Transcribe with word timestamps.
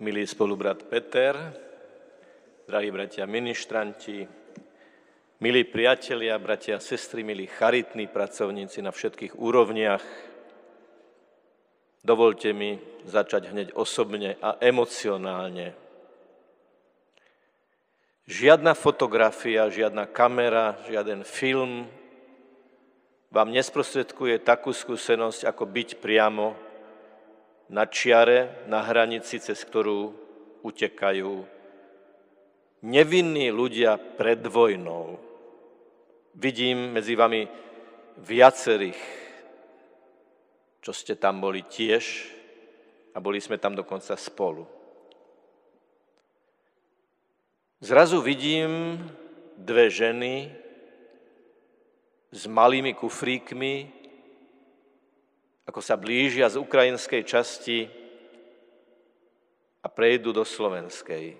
milý 0.00 0.24
spolubrat 0.24 0.80
Peter, 0.88 1.36
drahí 2.64 2.88
bratia 2.88 3.28
ministranti, 3.28 4.24
milí 5.44 5.68
priatelia, 5.68 6.40
bratia 6.40 6.80
a 6.80 6.84
sestry, 6.84 7.20
milí 7.20 7.44
charitní 7.44 8.08
pracovníci 8.08 8.80
na 8.80 8.96
všetkých 8.96 9.36
úrovniach, 9.36 10.00
dovolte 12.00 12.56
mi 12.56 12.80
začať 13.04 13.52
hneď 13.52 13.68
osobne 13.76 14.40
a 14.40 14.56
emocionálne. 14.64 15.76
Žiadna 18.24 18.72
fotografia, 18.72 19.68
žiadna 19.68 20.08
kamera, 20.08 20.80
žiaden 20.88 21.28
film 21.28 21.84
vám 23.28 23.52
nesprostredkuje 23.52 24.40
takú 24.40 24.72
skúsenosť, 24.72 25.44
ako 25.44 25.68
byť 25.68 25.88
priamo 26.00 26.69
na 27.70 27.86
čiare, 27.86 28.66
na 28.66 28.82
hranici, 28.82 29.38
cez 29.38 29.62
ktorú 29.62 30.10
utekajú 30.66 31.46
nevinní 32.82 33.54
ľudia 33.54 33.94
pred 33.96 34.42
vojnou. 34.42 35.22
Vidím 36.34 36.98
medzi 36.98 37.14
vami 37.14 37.46
viacerých, 38.18 39.00
čo 40.82 40.92
ste 40.92 41.14
tam 41.14 41.38
boli 41.38 41.62
tiež 41.62 42.04
a 43.14 43.18
boli 43.22 43.38
sme 43.38 43.58
tam 43.58 43.78
dokonca 43.78 44.18
spolu. 44.18 44.66
Zrazu 47.80 48.20
vidím 48.20 49.00
dve 49.56 49.88
ženy 49.88 50.52
s 52.30 52.44
malými 52.46 52.92
kufríkmi, 52.94 53.99
ako 55.70 55.78
sa 55.78 55.94
blížia 55.94 56.50
z 56.50 56.58
ukrajinskej 56.58 57.22
časti 57.22 57.86
a 59.78 59.86
prejdú 59.86 60.34
do 60.34 60.42
slovenskej. 60.42 61.38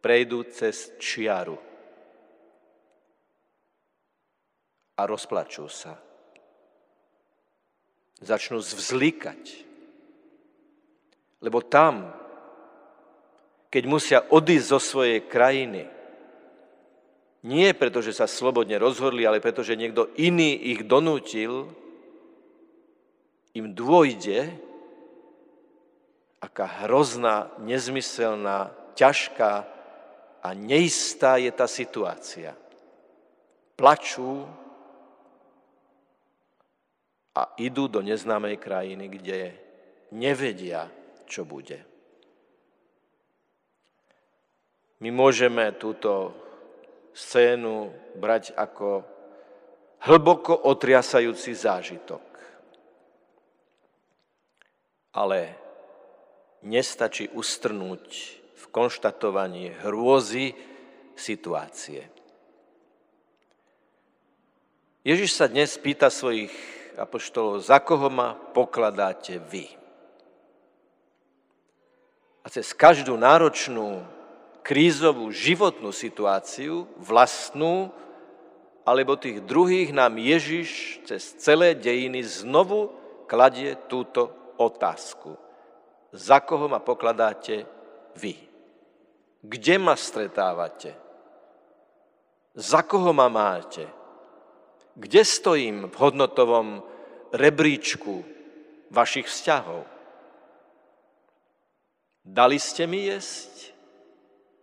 Prejdú 0.00 0.48
cez 0.48 0.96
čiaru 0.96 1.60
a 4.96 5.02
rozplačú 5.04 5.68
sa. 5.68 6.00
Začnú 8.24 8.64
zvzlikať. 8.64 9.60
Lebo 11.44 11.60
tam, 11.60 12.16
keď 13.68 13.84
musia 13.84 14.18
odísť 14.24 14.66
zo 14.72 14.80
svojej 14.80 15.20
krajiny, 15.28 15.84
nie 17.44 17.68
preto, 17.76 18.00
že 18.00 18.16
sa 18.16 18.24
slobodne 18.24 18.80
rozhodli, 18.80 19.28
ale 19.28 19.44
preto, 19.44 19.60
že 19.60 19.76
niekto 19.76 20.08
iný 20.16 20.54
ich 20.54 20.86
donútil, 20.88 21.82
im 23.52 23.76
dôjde, 23.76 24.48
aká 26.40 26.66
hrozná, 26.84 27.52
nezmyselná, 27.60 28.72
ťažká 28.96 29.52
a 30.42 30.48
neistá 30.56 31.36
je 31.38 31.52
tá 31.52 31.68
situácia. 31.68 32.56
Plačú 33.76 34.44
a 37.32 37.42
idú 37.56 37.88
do 37.88 38.04
neznámej 38.04 38.60
krajiny, 38.60 39.06
kde 39.08 39.38
nevedia, 40.12 40.90
čo 41.24 41.48
bude. 41.48 41.80
My 45.00 45.10
môžeme 45.10 45.72
túto 45.78 46.36
scénu 47.12 47.90
brať 48.16 48.54
ako 48.54 49.02
hlboko 50.04 50.54
otriasajúci 50.68 51.52
zážitok 51.56 52.31
ale 55.12 55.54
nestačí 56.64 57.28
ustrnúť 57.36 58.04
v 58.56 58.64
konštatovaní 58.72 59.72
hrôzy 59.84 60.56
situácie. 61.12 62.08
Ježiš 65.02 65.34
sa 65.34 65.50
dnes 65.50 65.74
pýta 65.76 66.08
svojich 66.08 66.54
apoštolov, 66.96 67.60
za 67.60 67.82
koho 67.82 68.08
ma 68.08 68.38
pokladáte 68.56 69.42
vy? 69.42 69.66
A 72.42 72.50
cez 72.50 72.74
každú 72.74 73.14
náročnú, 73.18 74.02
krízovú, 74.62 75.30
životnú 75.34 75.90
situáciu, 75.90 76.86
vlastnú, 76.98 77.90
alebo 78.82 79.18
tých 79.18 79.42
druhých 79.42 79.94
nám 79.94 80.18
Ježiš 80.18 81.02
cez 81.06 81.34
celé 81.38 81.74
dejiny 81.74 82.22
znovu 82.22 82.94
kladie 83.26 83.78
túto 83.86 84.41
otázku. 84.68 85.34
Za 86.12 86.40
koho 86.44 86.68
ma 86.68 86.78
pokladáte 86.78 87.66
vy? 88.20 88.36
Kde 89.42 89.74
ma 89.78 89.96
stretávate? 89.96 90.94
Za 92.54 92.84
koho 92.84 93.10
ma 93.16 93.26
máte? 93.32 93.88
Kde 94.92 95.24
stojím 95.24 95.88
v 95.88 95.96
hodnotovom 95.96 96.84
rebríčku 97.32 98.22
vašich 98.92 99.24
vzťahov? 99.24 99.88
Dali 102.22 102.60
ste 102.60 102.86
mi 102.86 103.08
jesť, 103.08 103.72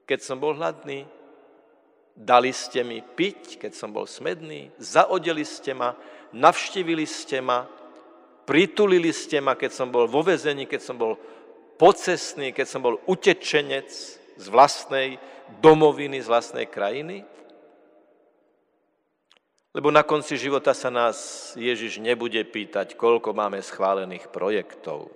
keď 0.05 0.19
som 0.21 0.37
bol 0.39 0.55
hladný? 0.55 1.03
Dali 2.15 2.51
ste 2.55 2.85
mi 2.85 3.01
piť, 3.01 3.59
keď 3.59 3.71
som 3.75 3.89
bol 3.91 4.07
smedný? 4.07 4.71
Zaodeli 4.79 5.43
ste 5.43 5.75
ma? 5.75 5.95
Navštívili 6.31 7.03
ste 7.09 7.41
ma? 7.41 7.67
Pritulili 8.49 9.13
ste 9.13 9.37
ma, 9.37 9.53
keď 9.53 9.69
som 9.69 9.93
bol 9.93 10.09
vo 10.09 10.25
vezení, 10.25 10.65
keď 10.65 10.81
som 10.81 10.97
bol 10.97 11.21
pocestný, 11.77 12.49
keď 12.49 12.65
som 12.65 12.81
bol 12.81 12.97
utečenec 13.05 13.85
z 14.17 14.45
vlastnej 14.49 15.21
domoviny, 15.61 16.17
z 16.17 16.25
vlastnej 16.25 16.65
krajiny? 16.65 17.29
Lebo 19.69 19.93
na 19.93 20.01
konci 20.01 20.33
života 20.33 20.73
sa 20.73 20.89
nás 20.89 21.53
Ježiš 21.53 22.01
nebude 22.01 22.41
pýtať, 22.41 22.97
koľko 22.97 23.37
máme 23.37 23.61
schválených 23.61 24.33
projektov. 24.33 25.13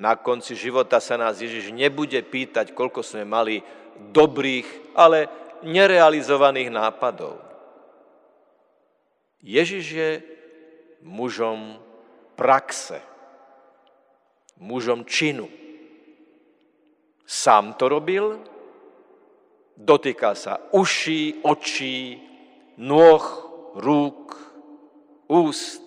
Na 0.00 0.16
konci 0.16 0.56
života 0.56 0.96
sa 0.96 1.20
nás 1.20 1.44
Ježiš 1.44 1.76
nebude 1.76 2.24
pýtať, 2.24 2.72
koľko 2.72 3.04
sme 3.04 3.28
mali 3.28 3.60
dobrých, 4.16 4.96
ale 4.96 5.28
nerealizovaných 5.60 6.72
nápadov. 6.72 7.36
Ježiš 9.44 9.84
je 9.92 10.39
mužom 11.02 11.78
praxe, 12.36 13.00
mužom 14.60 15.04
činu. 15.04 15.48
Sám 17.26 17.78
to 17.78 17.88
robil, 17.88 18.42
dotýka 19.76 20.34
sa 20.34 20.58
uší, 20.74 21.46
očí, 21.46 22.20
nôh, 22.76 23.22
rúk, 23.78 24.34
úst 25.30 25.84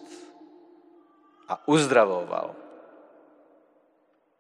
a 1.51 1.59
uzdravoval. 1.67 2.55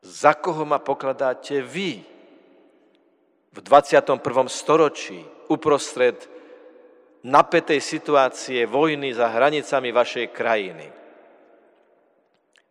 Za 0.03 0.33
koho 0.33 0.63
ma 0.65 0.79
pokladáte 0.79 1.61
vy 1.63 2.03
v 3.53 3.57
21. 3.61 4.19
storočí 4.47 5.23
uprostred 5.47 6.17
napätej 7.23 7.79
situácie 7.79 8.67
vojny 8.67 9.15
za 9.15 9.31
hranicami 9.31 9.95
vašej 9.95 10.27
krajiny. 10.35 10.87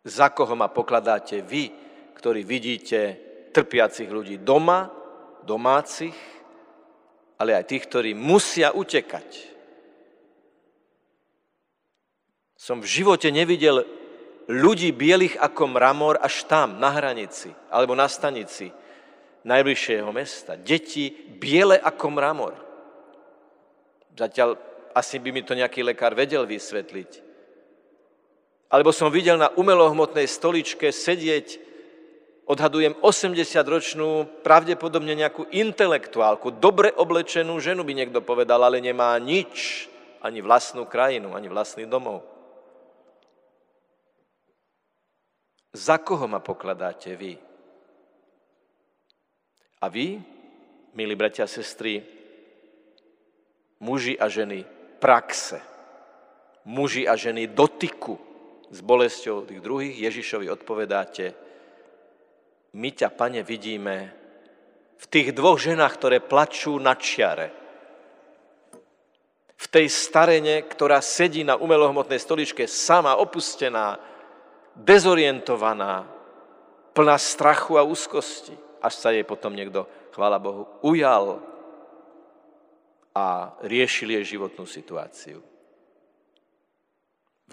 Za 0.04 0.28
koho 0.34 0.52
ma 0.52 0.68
pokladáte 0.68 1.40
vy, 1.40 1.72
ktorí 2.18 2.44
vidíte 2.44 3.00
trpiacich 3.54 4.10
ľudí 4.10 4.42
doma, 4.42 4.90
domácich, 5.42 6.14
ale 7.38 7.58
aj 7.58 7.64
tých, 7.66 7.84
ktorí 7.90 8.10
musia 8.14 8.70
utekať. 8.70 9.50
Som 12.54 12.78
v 12.78 12.86
živote 12.86 13.26
nevidel 13.34 13.82
ľudí 14.46 14.94
bielých 14.94 15.34
ako 15.38 15.74
mramor 15.74 16.22
až 16.22 16.46
tam, 16.46 16.78
na 16.78 16.94
hranici, 16.94 17.50
alebo 17.70 17.98
na 17.98 18.06
stanici 18.06 18.70
najbližšieho 19.42 20.06
mesta. 20.14 20.54
Deti 20.54 21.10
biele 21.10 21.78
ako 21.82 22.06
mramor. 22.14 22.54
Zatiaľ 24.12 24.60
asi 24.92 25.16
by 25.16 25.30
mi 25.32 25.42
to 25.42 25.56
nejaký 25.56 25.80
lekár 25.80 26.12
vedel 26.12 26.44
vysvetliť. 26.44 27.32
Alebo 28.72 28.92
som 28.92 29.12
videl 29.12 29.36
na 29.36 29.52
umelohmotnej 29.52 30.24
stoličke 30.24 30.88
sedieť, 30.88 31.60
odhadujem 32.48 32.96
80-ročnú, 33.04 34.40
pravdepodobne 34.40 35.12
nejakú 35.12 35.48
intelektuálku, 35.52 36.56
dobre 36.56 36.88
oblečenú 36.92 37.60
ženu 37.60 37.84
by 37.84 37.92
niekto 37.92 38.24
povedal, 38.24 38.64
ale 38.64 38.80
nemá 38.80 39.12
nič, 39.20 39.88
ani 40.24 40.40
vlastnú 40.40 40.88
krajinu, 40.88 41.36
ani 41.36 41.52
vlastný 41.52 41.84
domov. 41.84 42.24
Za 45.72 46.00
koho 46.00 46.28
ma 46.28 46.40
pokladáte 46.40 47.16
vy? 47.16 47.36
A 49.82 49.88
vy, 49.88 50.20
milí 50.94 51.14
bratia 51.16 51.44
a 51.44 51.50
sestry, 51.50 52.21
muži 53.82 54.14
a 54.14 54.30
ženy 54.30 54.62
praxe, 55.02 55.58
muži 56.62 57.10
a 57.10 57.18
ženy 57.18 57.50
dotyku 57.50 58.14
s 58.70 58.78
bolesťou 58.78 59.44
tých 59.44 59.60
druhých, 59.60 59.98
Ježišovi 59.98 60.46
odpovedáte, 60.48 61.34
my 62.72 62.88
ťa, 62.88 63.12
pane, 63.12 63.42
vidíme 63.44 64.14
v 64.96 65.04
tých 65.10 65.34
dvoch 65.36 65.60
ženách, 65.60 65.92
ktoré 65.98 66.18
plačú 66.22 66.78
na 66.78 66.96
čiare. 66.96 67.52
V 69.58 69.66
tej 69.68 69.92
starene, 69.92 70.64
ktorá 70.64 71.02
sedí 71.04 71.44
na 71.44 71.58
umelohmotnej 71.60 72.16
stoličke, 72.16 72.64
sama, 72.64 73.20
opustená, 73.20 74.00
dezorientovaná, 74.72 76.08
plná 76.96 77.16
strachu 77.20 77.76
a 77.76 77.84
úzkosti, 77.84 78.56
až 78.80 78.94
sa 78.96 79.12
jej 79.12 79.26
potom 79.26 79.52
niekto, 79.52 79.84
chvála 80.16 80.40
Bohu, 80.40 80.64
ujal 80.80 81.51
a 83.12 83.52
riešil 83.60 84.16
jej 84.16 84.36
životnú 84.36 84.64
situáciu. 84.64 85.44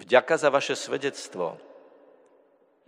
Vďaka 0.00 0.34
za 0.40 0.48
vaše 0.48 0.72
svedectvo, 0.72 1.60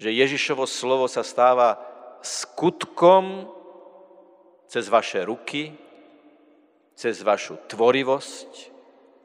že 0.00 0.12
Ježišovo 0.12 0.64
slovo 0.64 1.04
sa 1.06 1.20
stáva 1.20 1.76
skutkom 2.24 3.48
cez 4.66 4.88
vaše 4.88 5.20
ruky, 5.20 5.76
cez 6.96 7.20
vašu 7.20 7.60
tvorivosť, 7.68 8.50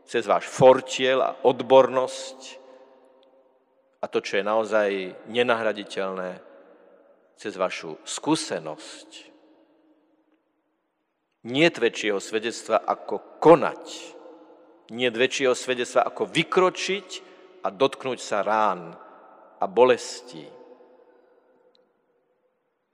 cez 0.03 0.23
váš 0.27 0.51
fortiel 0.51 1.23
a 1.23 1.39
odbornosť 1.47 2.67
a 4.01 4.05
to, 4.05 4.21
čo 4.21 4.37
je 4.37 4.45
naozaj 4.45 4.89
nenahraditeľné, 5.27 6.37
cez 7.33 7.57
vašu 7.57 7.97
skúsenosť. 8.05 9.09
Nie 11.45 11.69
väčšieho 11.69 12.17
svedectva 12.17 12.81
ako 12.81 13.37
konať. 13.37 13.83
Nie 14.95 15.13
väčšieho 15.13 15.53
svedectva 15.53 16.07
ako 16.07 16.25
vykročiť 16.25 17.07
a 17.61 17.67
dotknúť 17.69 18.19
sa 18.23 18.41
rán 18.41 18.95
a 19.59 19.65
bolestí. 19.69 20.47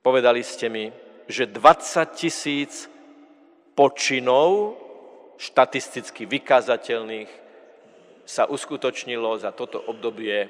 Povedali 0.04 0.44
ste 0.44 0.68
mi, 0.68 0.92
že 1.32 1.48
20 1.48 2.20
tisíc 2.20 2.92
počinov 3.72 4.76
štatisticky 5.40 6.28
vykázateľných 6.28 7.32
sa 8.24 8.48
uskutočnilo 8.48 9.36
za 9.40 9.52
toto 9.56 9.80
obdobie 9.80 10.48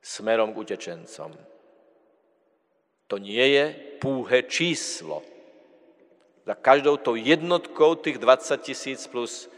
smerom 0.00 0.52
k 0.52 0.60
utečencom. 0.64 1.32
To 3.08 3.16
nie 3.16 3.44
je 3.56 3.64
púhe 4.00 4.44
číslo. 4.48 5.24
Za 6.48 6.56
každou 6.56 6.96
tou 6.96 7.12
jednotkou 7.12 7.92
tých 8.00 8.16
20 8.16 8.56
tisíc 8.64 9.04
plus 9.04 9.52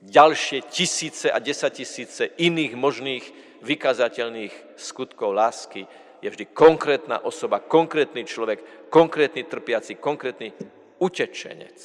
ďalšie 0.00 0.64
tisíce 0.72 1.28
a 1.28 1.36
desatisíce 1.36 2.32
iných 2.40 2.72
možných 2.80 3.24
vykazateľných 3.60 4.80
skutkov 4.80 5.36
lásky 5.36 5.84
je 6.24 6.28
vždy 6.32 6.48
konkrétna 6.56 7.20
osoba, 7.20 7.60
konkrétny 7.60 8.24
človek, 8.24 8.88
konkrétny 8.88 9.44
trpiaci, 9.44 10.00
konkrétny 10.00 10.56
utečenec. 10.96 11.76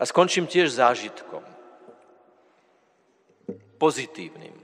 A 0.00 0.02
skončím 0.08 0.48
tiež 0.48 0.72
zážitkom. 0.72 1.44
Pozitívnym. 3.76 4.56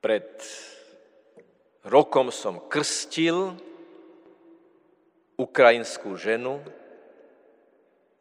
Pred 0.00 0.40
rokom 1.86 2.30
som 2.30 2.62
krstil 2.70 3.58
ukrajinskú 5.34 6.14
ženu, 6.14 6.62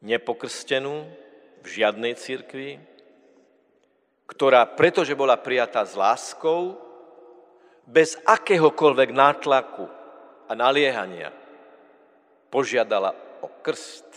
nepokrstenú 0.02 1.06
v 1.62 1.66
žiadnej 1.66 2.18
cirkvi, 2.18 2.82
ktorá, 4.26 4.66
pretože 4.66 5.14
bola 5.14 5.38
prijatá 5.38 5.86
s 5.86 5.94
láskou, 5.94 6.80
bez 7.86 8.18
akéhokoľvek 8.26 9.10
nátlaku 9.14 9.86
a 10.48 10.52
naliehania, 10.58 11.30
požiadala 12.50 13.14
o 13.44 13.48
krst. 13.62 14.08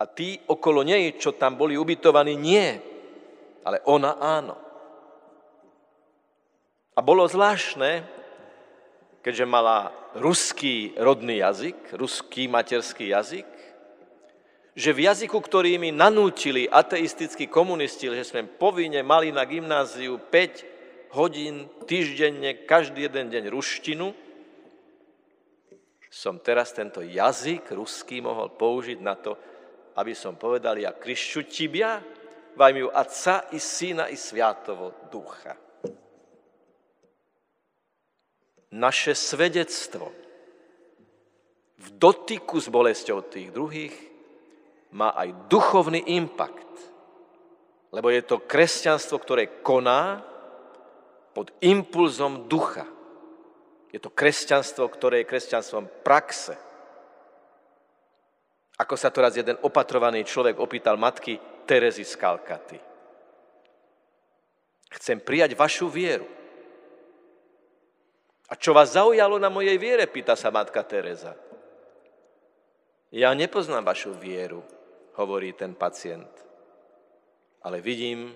A 0.00 0.06
tí 0.08 0.40
okolo 0.50 0.82
nej, 0.82 1.14
čo 1.20 1.36
tam 1.36 1.54
boli 1.54 1.78
ubytovaní, 1.78 2.34
nie, 2.34 2.66
ale 3.62 3.78
ona 3.86 4.18
áno. 4.18 4.71
A 6.92 7.00
bolo 7.00 7.24
zvláštne, 7.24 8.04
keďže 9.24 9.48
mala 9.48 9.94
ruský 10.12 10.92
rodný 11.00 11.40
jazyk, 11.40 11.96
ruský 11.96 12.52
materský 12.52 13.08
jazyk, 13.16 13.48
že 14.72 14.90
v 14.92 15.04
jazyku, 15.08 15.36
ktorý 15.36 15.76
mi 15.76 15.92
nanútili 15.92 16.64
ateistickí 16.68 17.48
komunisti, 17.48 18.08
že 18.08 18.24
sme 18.24 18.48
povinne 18.48 19.04
mali 19.04 19.28
na 19.32 19.44
gymnáziu 19.44 20.16
5 20.16 21.12
hodín 21.16 21.68
týždenne, 21.84 22.64
každý 22.64 23.08
jeden 23.08 23.28
deň 23.28 23.52
ruštinu, 23.52 24.16
som 26.12 26.36
teraz 26.40 26.76
tento 26.76 27.00
jazyk 27.00 27.72
ruský 27.72 28.20
mohol 28.20 28.52
použiť 28.52 28.98
na 29.00 29.16
to, 29.16 29.32
aby 29.96 30.12
som 30.12 30.36
povedal, 30.36 30.76
ja 30.76 30.92
kryšču 30.92 31.48
tibia, 31.48 32.04
vajmiu 32.56 32.92
Atca 32.92 33.48
i 33.52 33.60
Syna 33.60 34.12
i 34.12 34.16
Sviatovo 34.16 35.08
Ducha. 35.08 35.56
Naše 38.72 39.12
svedectvo 39.12 40.08
v 41.82 41.88
dotyku 41.98 42.56
s 42.56 42.72
bolesťou 42.72 43.20
tých 43.28 43.52
druhých 43.52 43.92
má 44.96 45.12
aj 45.12 45.48
duchovný 45.52 46.00
impact. 46.16 46.72
Lebo 47.92 48.08
je 48.08 48.24
to 48.24 48.40
kresťanstvo, 48.40 49.20
ktoré 49.20 49.60
koná 49.60 50.24
pod 51.36 51.52
impulzom 51.60 52.48
ducha. 52.48 52.88
Je 53.92 54.00
to 54.00 54.08
kresťanstvo, 54.08 54.88
ktoré 54.88 55.20
je 55.20 55.28
kresťanstvom 55.28 55.84
praxe. 56.00 56.56
Ako 58.80 58.96
sa 58.96 59.12
to 59.12 59.20
raz 59.20 59.36
jeden 59.36 59.60
opatrovaný 59.60 60.24
človek 60.24 60.56
opýtal 60.56 60.96
matky 60.96 61.36
Terezy 61.68 62.08
z 62.08 62.16
Kalkaty. 62.16 62.78
Chcem 64.92 65.20
prijať 65.20 65.52
vašu 65.52 65.92
vieru. 65.92 66.24
A 68.52 68.60
čo 68.60 68.76
vás 68.76 68.92
zaujalo 68.92 69.40
na 69.40 69.48
mojej 69.48 69.80
viere, 69.80 70.04
pýta 70.04 70.36
sa 70.36 70.52
matka 70.52 70.84
Teresa. 70.84 71.32
Ja 73.08 73.32
nepoznám 73.32 73.80
vašu 73.88 74.12
vieru, 74.12 74.60
hovorí 75.16 75.56
ten 75.56 75.72
pacient. 75.72 76.28
Ale 77.64 77.80
vidím, 77.80 78.28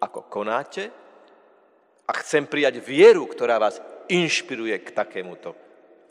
ako 0.00 0.24
konáte 0.32 0.88
a 2.08 2.12
chcem 2.16 2.48
prijať 2.48 2.80
vieru, 2.80 3.28
ktorá 3.28 3.60
vás 3.60 3.76
inšpiruje 4.08 4.72
k 4.80 4.88
takémuto 4.96 5.52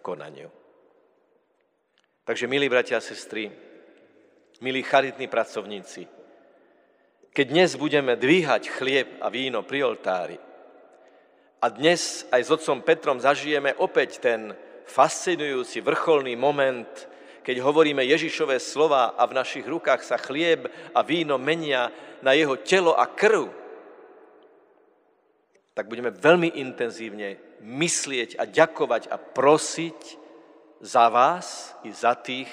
konaniu. 0.06 0.54
Takže, 2.30 2.46
milí 2.46 2.70
bratia 2.70 3.02
a 3.02 3.02
sestry, 3.02 3.50
milí 4.62 4.86
charitní 4.86 5.26
pracovníci, 5.26 6.06
keď 7.34 7.46
dnes 7.50 7.74
budeme 7.74 8.14
dvíhať 8.14 8.70
chlieb 8.70 9.18
a 9.18 9.34
víno 9.34 9.66
pri 9.66 9.82
oltári 9.82 10.47
a 11.62 11.68
dnes 11.74 12.28
aj 12.30 12.42
s 12.44 12.54
otcom 12.54 12.86
Petrom 12.86 13.18
zažijeme 13.18 13.74
opäť 13.78 14.22
ten 14.22 14.54
fascinujúci 14.86 15.82
vrcholný 15.82 16.38
moment 16.38 16.88
keď 17.48 17.64
hovoríme 17.64 18.04
Ježišové 18.04 18.60
slova 18.60 19.16
a 19.16 19.24
v 19.24 19.40
našich 19.40 19.64
rukách 19.64 20.04
sa 20.04 20.20
chlieb 20.20 20.68
a 20.92 21.00
víno 21.00 21.40
menia 21.40 21.88
na 22.20 22.36
jeho 22.36 22.60
telo 22.60 22.92
a 22.92 23.08
krv, 23.08 23.48
tak 25.72 25.88
budeme 25.88 26.12
veľmi 26.12 26.60
intenzívne 26.60 27.40
myslieť 27.64 28.36
a 28.36 28.44
ďakovať 28.44 29.08
a 29.08 29.16
prosiť 29.16 30.00
za 30.84 31.08
vás 31.08 31.72
i 31.88 31.92
za 31.96 32.20
tých, 32.20 32.52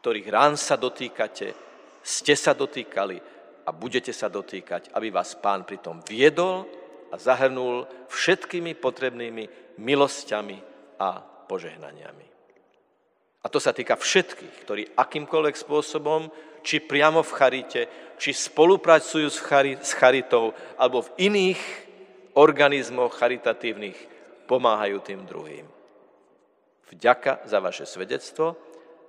ktorých 0.00 0.32
rán 0.32 0.56
sa 0.56 0.80
dotýkate, 0.80 1.52
ste 2.00 2.32
sa 2.32 2.56
dotýkali 2.56 3.20
a 3.66 3.70
budete 3.70 4.10
sa 4.10 4.26
dotýkať, 4.26 4.90
aby 4.94 5.08
vás 5.10 5.38
pán 5.38 5.62
pritom 5.62 6.02
viedol 6.02 6.66
a 7.12 7.16
zahrnul 7.20 7.86
všetkými 8.08 8.74
potrebnými 8.78 9.76
milosťami 9.78 10.58
a 10.98 11.22
požehnaniami. 11.22 12.26
A 13.42 13.46
to 13.50 13.58
sa 13.58 13.74
týka 13.74 13.98
všetkých, 13.98 14.54
ktorí 14.62 14.82
akýmkoľvek 14.94 15.56
spôsobom, 15.58 16.30
či 16.62 16.78
priamo 16.78 17.26
v 17.26 17.34
charite, 17.34 17.82
či 18.14 18.30
spolupracujú 18.30 19.26
s, 19.26 19.42
chari- 19.42 19.82
s 19.82 19.98
charitou, 19.98 20.54
alebo 20.78 21.02
v 21.02 21.10
iných 21.26 21.60
organizmoch 22.38 23.18
charitatívnych, 23.18 23.98
pomáhajú 24.46 25.02
tým 25.02 25.26
druhým. 25.26 25.66
Vďaka 26.86 27.42
za 27.50 27.58
vaše 27.58 27.82
svedectvo, 27.82 28.54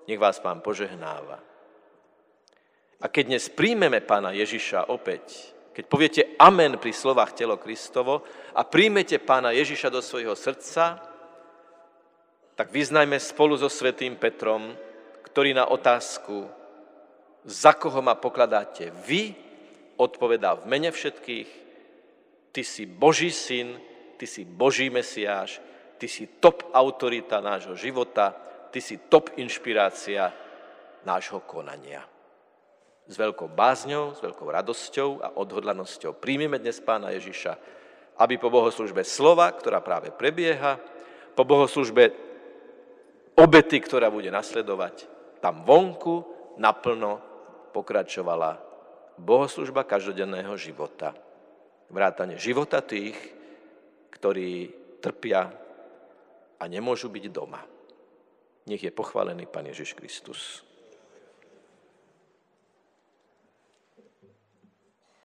nech 0.10 0.18
vás 0.18 0.42
pán 0.42 0.66
požehnáva. 0.66 1.53
A 3.04 3.12
keď 3.12 3.36
dnes 3.36 3.52
príjmeme 3.52 4.00
pána 4.00 4.32
Ježiša 4.32 4.88
opäť, 4.88 5.52
keď 5.76 5.86
poviete 5.92 6.22
amen 6.40 6.80
pri 6.80 6.96
slovách 6.96 7.36
telo 7.36 7.60
Kristovo 7.60 8.24
a 8.56 8.64
príjmete 8.64 9.20
pána 9.20 9.52
Ježiša 9.52 9.92
do 9.92 10.00
svojho 10.00 10.32
srdca, 10.40 11.04
tak 12.56 12.72
vyznajme 12.72 13.20
spolu 13.20 13.60
so 13.60 13.68
svetým 13.68 14.16
Petrom, 14.16 14.72
ktorý 15.28 15.52
na 15.52 15.68
otázku, 15.68 16.48
za 17.44 17.76
koho 17.76 18.00
ma 18.00 18.16
pokladáte 18.16 18.94
vy, 19.04 19.36
odpovedá 20.00 20.56
v 20.56 20.72
mene 20.72 20.88
všetkých, 20.88 21.50
ty 22.56 22.62
si 22.64 22.88
Boží 22.88 23.36
syn, 23.36 23.76
ty 24.16 24.24
si 24.24 24.48
Boží 24.48 24.88
mesiáš, 24.88 25.60
ty 26.00 26.08
si 26.08 26.40
top 26.40 26.72
autorita 26.72 27.44
nášho 27.44 27.76
života, 27.76 28.32
ty 28.72 28.80
si 28.80 28.96
top 29.12 29.36
inšpirácia 29.36 30.32
nášho 31.04 31.44
konania. 31.44 32.13
S 33.04 33.16
veľkou 33.20 33.52
bázňou, 33.52 34.16
s 34.16 34.24
veľkou 34.24 34.48
radosťou 34.48 35.10
a 35.20 35.28
odhodlanosťou 35.36 36.16
príjmeme 36.16 36.56
dnes 36.56 36.80
pána 36.80 37.12
Ježiša, 37.12 37.60
aby 38.24 38.40
po 38.40 38.48
bohoslužbe 38.48 39.04
slova, 39.04 39.52
ktorá 39.52 39.84
práve 39.84 40.14
prebieha, 40.16 40.80
po 41.36 41.44
bohoslužbe 41.44 42.16
obety, 43.36 43.84
ktorá 43.84 44.08
bude 44.08 44.32
nasledovať, 44.32 45.10
tam 45.44 45.68
vonku 45.68 46.24
naplno 46.56 47.20
pokračovala 47.76 48.62
bohoslužba 49.20 49.84
každodenného 49.84 50.54
života. 50.56 51.12
Vrátanie 51.92 52.40
života 52.40 52.80
tých, 52.80 53.18
ktorí 54.16 54.72
trpia 55.04 55.52
a 56.56 56.64
nemôžu 56.72 57.12
byť 57.12 57.26
doma. 57.28 57.60
Nech 58.64 58.80
je 58.80 58.96
pochválený 58.96 59.44
Pán 59.52 59.68
Ježiš 59.68 59.92
Kristus. 59.92 60.64